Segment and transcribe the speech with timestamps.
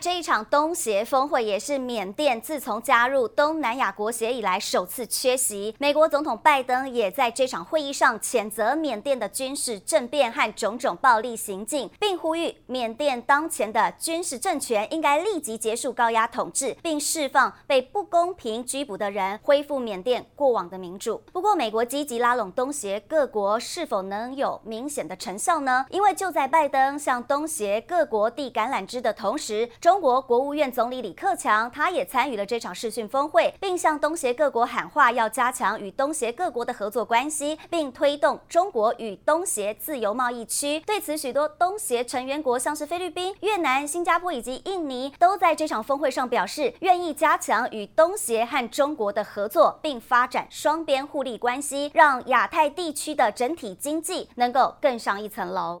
[0.00, 5.74] 这一场东协峰会也是缅甸自从加入东南亚国协以来首次缺席。
[5.78, 21.22] 美国总统拜登也在这场会议上谴责缅甸的军事政变和种种暴力行径，并呼吁缅甸当前的军事政权应该立即结束高压统治，并释放被不公平拘捕的人，恢复缅甸过往的民主。
[21.30, 25.84] 不过，美国积极拉拢东协各国，是否能有明显的成效呢？
[25.90, 40.78] 因为就在拜登向东协各国递橄榄枝的同时，中中国国务院总理李克强，他也参与了这场视讯峰会，并向东协各国喊话，要加强与东协各国的合作关系，并推动中国与东协自由贸易区。
[40.86, 55.80] 对此，许多东协成员国，像是菲律宾、越南、新加坡以及印尼，都在这场峰会上表示，愿意加强与东协和中国的合作，并发展双边互利关系，让亚太地区的整体经济能够更上一层楼。